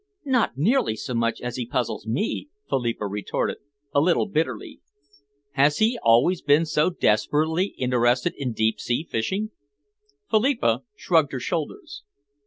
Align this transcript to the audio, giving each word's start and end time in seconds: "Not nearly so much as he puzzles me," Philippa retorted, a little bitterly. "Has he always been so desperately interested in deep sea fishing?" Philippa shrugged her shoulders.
"Not 0.25 0.57
nearly 0.57 0.95
so 0.95 1.13
much 1.13 1.39
as 1.41 1.57
he 1.57 1.67
puzzles 1.67 2.07
me," 2.07 2.49
Philippa 2.67 3.05
retorted, 3.05 3.57
a 3.93 4.01
little 4.01 4.25
bitterly. 4.25 4.81
"Has 5.51 5.77
he 5.77 5.99
always 6.01 6.41
been 6.41 6.65
so 6.65 6.89
desperately 6.89 7.75
interested 7.77 8.33
in 8.35 8.53
deep 8.53 8.79
sea 8.79 9.03
fishing?" 9.03 9.51
Philippa 10.27 10.81
shrugged 10.95 11.33
her 11.33 11.39
shoulders. 11.39 12.01